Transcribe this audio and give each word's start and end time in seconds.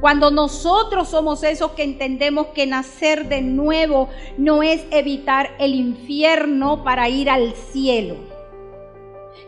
Cuando 0.00 0.30
nosotros 0.30 1.08
somos 1.08 1.42
esos 1.42 1.72
que 1.72 1.82
entendemos 1.82 2.48
que 2.48 2.66
nacer 2.66 3.28
de 3.28 3.42
nuevo 3.42 4.08
no 4.36 4.62
es 4.62 4.86
evitar 4.90 5.50
el 5.58 5.74
infierno 5.74 6.84
para 6.84 7.08
ir 7.08 7.28
al 7.28 7.54
cielo, 7.54 8.16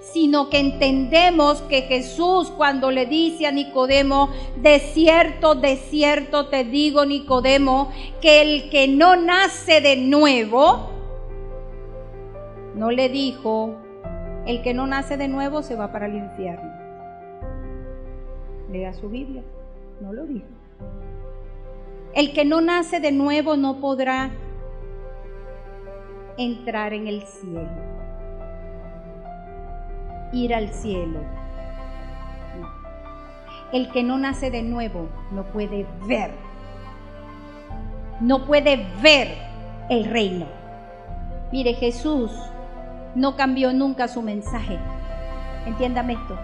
sino 0.00 0.50
que 0.50 0.58
entendemos 0.58 1.62
que 1.62 1.82
Jesús 1.82 2.50
cuando 2.56 2.90
le 2.90 3.06
dice 3.06 3.46
a 3.46 3.52
Nicodemo, 3.52 4.30
de 4.56 4.80
cierto, 4.80 5.54
de 5.54 5.76
cierto 5.76 6.48
te 6.48 6.64
digo 6.64 7.04
Nicodemo, 7.04 7.92
que 8.20 8.42
el 8.42 8.70
que 8.70 8.88
no 8.88 9.14
nace 9.14 9.80
de 9.80 9.96
nuevo, 9.96 10.90
no 12.74 12.90
le 12.90 13.08
dijo, 13.08 13.76
el 14.46 14.62
que 14.62 14.74
no 14.74 14.86
nace 14.88 15.16
de 15.16 15.28
nuevo 15.28 15.62
se 15.62 15.76
va 15.76 15.92
para 15.92 16.06
el 16.06 16.16
infierno. 16.16 16.72
Lea 18.68 18.92
su 18.94 19.08
Biblia. 19.08 19.42
No 20.00 20.12
lo 20.12 20.26
dijo. 20.26 20.46
El 22.14 22.32
que 22.32 22.44
no 22.44 22.60
nace 22.60 23.00
de 23.00 23.12
nuevo 23.12 23.56
no 23.56 23.80
podrá 23.80 24.30
entrar 26.38 26.92
en 26.94 27.06
el 27.06 27.22
cielo, 27.22 27.68
ir 30.32 30.54
al 30.54 30.70
cielo. 30.70 31.20
El 33.72 33.92
que 33.92 34.02
no 34.02 34.18
nace 34.18 34.50
de 34.50 34.62
nuevo 34.62 35.08
no 35.30 35.44
puede 35.44 35.86
ver, 36.06 36.32
no 38.20 38.46
puede 38.46 38.86
ver 39.02 39.28
el 39.90 40.06
reino. 40.06 40.46
Mire, 41.52 41.74
Jesús 41.74 42.32
no 43.14 43.36
cambió 43.36 43.72
nunca 43.72 44.08
su 44.08 44.22
mensaje. 44.22 44.78
Entiéndame 45.66 46.14
esto. 46.14 46.38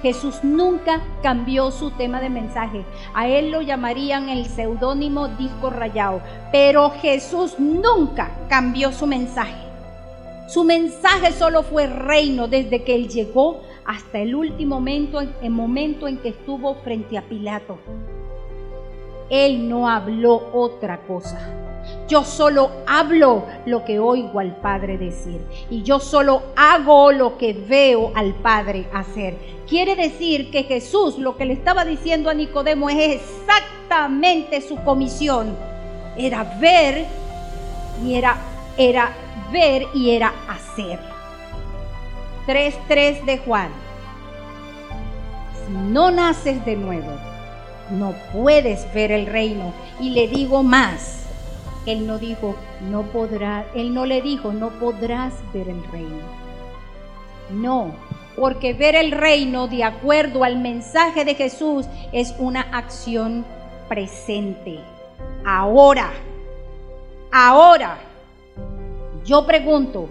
Jesús 0.00 0.40
nunca 0.42 1.02
cambió 1.22 1.70
su 1.70 1.90
tema 1.90 2.20
de 2.20 2.30
mensaje. 2.30 2.84
A 3.14 3.28
él 3.28 3.50
lo 3.50 3.60
llamarían 3.60 4.28
el 4.28 4.46
seudónimo 4.46 5.28
disco 5.28 5.70
rayado. 5.70 6.22
Pero 6.50 6.90
Jesús 6.90 7.58
nunca 7.58 8.30
cambió 8.48 8.92
su 8.92 9.06
mensaje. 9.06 9.62
Su 10.48 10.64
mensaje 10.64 11.32
solo 11.32 11.62
fue 11.62 11.86
reino 11.86 12.48
desde 12.48 12.82
que 12.82 12.94
él 12.94 13.08
llegó 13.08 13.60
hasta 13.84 14.18
el 14.18 14.34
último 14.34 14.76
momento, 14.76 15.20
el 15.20 15.50
momento 15.50 16.08
en 16.08 16.18
que 16.18 16.28
estuvo 16.30 16.74
frente 16.76 17.18
a 17.18 17.22
Pilato. 17.22 17.78
Él 19.30 19.68
no 19.68 19.88
habló 19.88 20.50
otra 20.52 20.98
cosa. 21.06 21.61
Yo 22.12 22.24
solo 22.24 22.70
hablo 22.86 23.46
lo 23.64 23.86
que 23.86 23.98
oigo 23.98 24.38
al 24.38 24.54
Padre 24.56 24.98
decir 24.98 25.40
y 25.70 25.82
yo 25.82 25.98
solo 25.98 26.42
hago 26.56 27.10
lo 27.10 27.38
que 27.38 27.54
veo 27.54 28.12
al 28.14 28.34
Padre 28.34 28.86
hacer. 28.92 29.34
Quiere 29.66 29.96
decir 29.96 30.50
que 30.50 30.64
Jesús 30.64 31.16
lo 31.16 31.38
que 31.38 31.46
le 31.46 31.54
estaba 31.54 31.86
diciendo 31.86 32.28
a 32.28 32.34
Nicodemo 32.34 32.90
es 32.90 33.22
exactamente 33.22 34.60
su 34.60 34.76
comisión. 34.84 35.56
Era 36.14 36.44
ver 36.60 37.06
y 38.04 38.12
era, 38.12 38.36
era 38.76 39.14
ver 39.50 39.86
y 39.94 40.10
era 40.10 40.34
hacer. 40.50 40.98
3.3 42.46 43.24
de 43.24 43.38
Juan. 43.38 43.70
Si 45.64 45.72
no 45.90 46.10
naces 46.10 46.62
de 46.66 46.76
nuevo, 46.76 47.12
no 47.90 48.12
puedes 48.34 48.92
ver 48.92 49.12
el 49.12 49.24
reino. 49.24 49.72
Y 49.98 50.10
le 50.10 50.28
digo 50.28 50.62
más 50.62 51.21
él 51.86 52.06
no 52.06 52.18
dijo, 52.18 52.54
no 52.90 53.02
podrá, 53.02 53.66
él 53.74 53.92
no 53.92 54.06
le 54.06 54.22
dijo, 54.22 54.52
no 54.52 54.70
podrás 54.70 55.34
ver 55.52 55.68
el 55.68 55.82
reino. 55.90 56.20
No, 57.50 57.92
porque 58.36 58.72
ver 58.72 58.94
el 58.94 59.10
reino 59.10 59.66
de 59.66 59.84
acuerdo 59.84 60.44
al 60.44 60.58
mensaje 60.58 61.24
de 61.24 61.34
Jesús 61.34 61.86
es 62.12 62.34
una 62.38 62.60
acción 62.60 63.44
presente. 63.88 64.78
Ahora, 65.44 66.10
ahora, 67.32 67.98
yo 69.24 69.44
pregunto, 69.44 70.08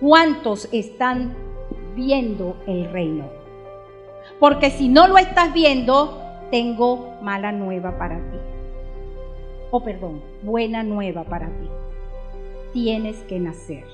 ¿cuántos 0.00 0.68
están 0.70 1.34
viendo 1.96 2.56
el 2.66 2.90
reino? 2.92 3.24
Porque 4.38 4.70
si 4.70 4.88
no 4.88 5.08
lo 5.08 5.18
estás 5.18 5.52
viendo, 5.52 6.22
tengo 6.50 7.16
mala 7.22 7.52
nueva 7.52 7.98
para 7.98 8.16
ti 8.16 8.49
oh 9.70 9.82
perdón, 9.82 10.22
buena 10.42 10.82
nueva 10.82 11.24
para 11.24 11.46
ti. 11.46 11.68
Tienes 12.72 13.16
que 13.24 13.38
nacer. 13.38 13.84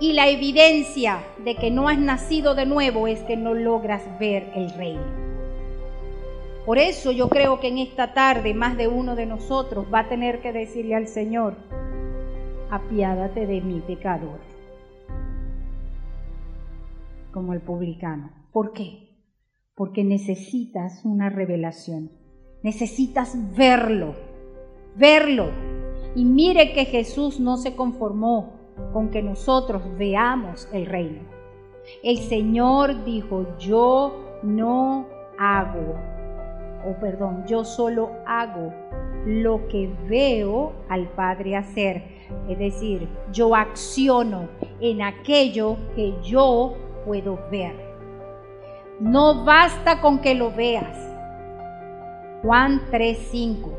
Y 0.00 0.12
la 0.12 0.28
evidencia 0.28 1.24
de 1.44 1.54
que 1.54 1.70
no 1.70 1.88
has 1.88 1.98
nacido 1.98 2.54
de 2.54 2.66
nuevo 2.66 3.06
es 3.06 3.22
que 3.22 3.36
no 3.36 3.54
logras 3.54 4.02
ver 4.18 4.50
el 4.54 4.70
reino. 4.70 5.24
Por 6.66 6.78
eso 6.78 7.12
yo 7.12 7.28
creo 7.28 7.60
que 7.60 7.68
en 7.68 7.78
esta 7.78 8.14
tarde 8.14 8.54
más 8.54 8.76
de 8.76 8.88
uno 8.88 9.16
de 9.16 9.26
nosotros 9.26 9.86
va 9.92 10.00
a 10.00 10.08
tener 10.08 10.40
que 10.40 10.52
decirle 10.52 10.94
al 10.94 11.08
Señor, 11.08 11.56
apiádate 12.70 13.46
de 13.46 13.60
mi 13.60 13.80
pecador. 13.80 14.40
Como 17.32 17.52
el 17.52 17.60
publicano. 17.60 18.30
¿Por 18.52 18.72
qué? 18.72 19.10
Porque 19.74 20.04
necesitas 20.04 21.04
una 21.04 21.28
revelación. 21.28 22.10
Necesitas 22.64 23.36
verlo, 23.54 24.14
verlo. 24.96 25.50
Y 26.16 26.24
mire 26.24 26.72
que 26.72 26.86
Jesús 26.86 27.38
no 27.38 27.58
se 27.58 27.76
conformó 27.76 28.54
con 28.94 29.10
que 29.10 29.22
nosotros 29.22 29.82
veamos 29.98 30.66
el 30.72 30.86
reino. 30.86 31.20
El 32.02 32.16
Señor 32.16 33.04
dijo, 33.04 33.46
yo 33.58 34.38
no 34.42 35.06
hago, 35.38 35.94
o 36.88 36.98
perdón, 37.00 37.44
yo 37.46 37.66
solo 37.66 38.10
hago 38.26 38.72
lo 39.26 39.68
que 39.68 39.94
veo 40.08 40.72
al 40.88 41.06
Padre 41.10 41.56
hacer. 41.56 42.02
Es 42.48 42.58
decir, 42.58 43.06
yo 43.30 43.54
acciono 43.54 44.48
en 44.80 45.02
aquello 45.02 45.76
que 45.94 46.14
yo 46.22 46.76
puedo 47.04 47.38
ver. 47.50 47.74
No 49.00 49.44
basta 49.44 50.00
con 50.00 50.20
que 50.20 50.34
lo 50.34 50.50
veas. 50.50 51.13
Juan 52.44 52.82
3:5. 52.90 53.72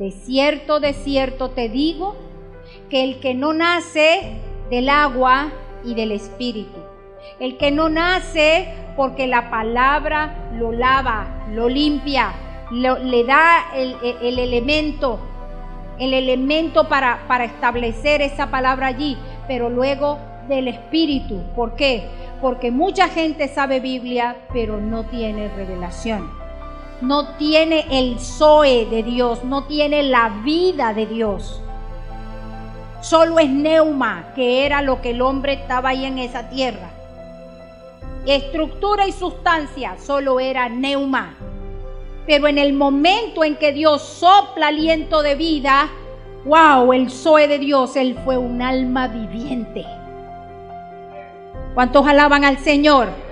De 0.00 0.10
cierto, 0.10 0.80
de 0.80 0.92
cierto 0.92 1.50
te 1.50 1.68
digo 1.68 2.16
que 2.90 3.04
el 3.04 3.20
que 3.20 3.34
no 3.34 3.52
nace 3.52 4.32
del 4.68 4.88
agua 4.88 5.52
y 5.84 5.94
del 5.94 6.10
espíritu, 6.10 6.80
el 7.38 7.56
que 7.56 7.70
no 7.70 7.88
nace 7.88 8.66
porque 8.96 9.28
la 9.28 9.48
palabra 9.48 10.50
lo 10.58 10.72
lava, 10.72 11.46
lo 11.52 11.68
limpia, 11.68 12.32
le 12.72 13.24
da 13.24 13.72
el, 13.76 13.94
el, 14.02 14.40
elemento, 14.40 15.20
el 16.00 16.14
elemento 16.14 16.88
para, 16.88 17.28
para 17.28 17.44
establecer 17.44 18.22
esa 18.22 18.50
palabra 18.50 18.88
allí, 18.88 19.16
pero 19.46 19.70
luego 19.70 20.18
del 20.48 20.66
espíritu. 20.66 21.40
¿Por 21.54 21.76
qué? 21.76 22.08
Porque 22.42 22.72
mucha 22.72 23.06
gente 23.06 23.46
sabe 23.46 23.78
Biblia, 23.78 24.36
pero 24.52 24.78
no 24.78 25.04
tiene 25.04 25.48
revelación 25.54 26.45
no 27.00 27.28
tiene 27.36 27.86
el 27.90 28.18
Zoe 28.18 28.86
de 28.86 29.02
Dios, 29.02 29.44
no 29.44 29.64
tiene 29.64 30.02
la 30.02 30.40
vida 30.44 30.94
de 30.94 31.06
Dios. 31.06 31.60
Solo 33.00 33.38
es 33.38 33.50
neuma, 33.50 34.32
que 34.34 34.66
era 34.66 34.82
lo 34.82 35.00
que 35.00 35.10
el 35.10 35.22
hombre 35.22 35.52
estaba 35.52 35.90
ahí 35.90 36.04
en 36.04 36.18
esa 36.18 36.48
tierra. 36.48 36.90
Estructura 38.26 39.06
y 39.06 39.12
sustancia 39.12 39.96
solo 39.98 40.40
era 40.40 40.68
neuma. 40.68 41.34
Pero 42.26 42.48
en 42.48 42.58
el 42.58 42.72
momento 42.72 43.44
en 43.44 43.56
que 43.56 43.72
Dios 43.72 44.02
sopla 44.02 44.68
aliento 44.68 45.22
de 45.22 45.36
vida, 45.36 45.88
wow, 46.44 46.92
el 46.92 47.10
Zoe 47.10 47.46
de 47.46 47.58
Dios, 47.58 47.94
Él 47.94 48.18
fue 48.24 48.36
un 48.36 48.62
alma 48.62 49.06
viviente. 49.06 49.86
¿Cuántos 51.74 52.06
alaban 52.06 52.44
al 52.44 52.58
Señor? 52.58 53.25